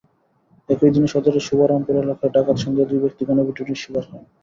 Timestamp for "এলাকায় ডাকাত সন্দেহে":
1.97-2.89